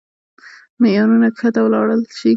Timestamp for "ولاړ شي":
1.63-2.29